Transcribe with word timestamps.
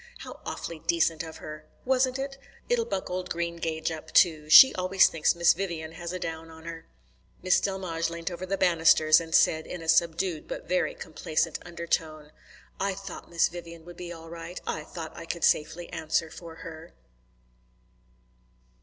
"How 0.17 0.39
awfully 0.47 0.79
decent 0.79 1.21
of 1.21 1.37
her!" 1.37 1.67
"Wasn't 1.85 2.17
it? 2.17 2.39
It'll 2.67 2.85
buck 2.85 3.11
old 3.11 3.29
Greengage 3.29 3.91
up, 3.91 4.11
too. 4.11 4.49
She 4.49 4.73
always 4.73 5.07
thinks 5.07 5.35
Miss 5.35 5.53
Vivian 5.53 5.91
has 5.91 6.11
a 6.11 6.17
down 6.17 6.49
on 6.49 6.65
her." 6.65 6.87
Miss 7.43 7.61
Delmege 7.61 8.09
leant 8.09 8.31
over 8.31 8.47
the 8.47 8.57
banisters 8.57 9.21
and 9.21 9.35
said 9.35 9.67
in 9.67 9.83
a 9.83 9.87
subdued 9.87 10.47
but 10.47 10.67
very 10.67 10.95
complacent 10.95 11.59
undertone: 11.63 12.31
"I 12.79 12.95
thought 12.95 13.29
Miss 13.29 13.47
Vivian 13.47 13.85
would 13.85 13.97
be 13.97 14.11
all 14.11 14.31
right. 14.31 14.59
I 14.65 14.85
thought 14.85 15.15
I 15.15 15.27
could 15.27 15.43
safely 15.43 15.87
answer 15.93 16.31
for 16.31 16.55
her." 16.65 16.93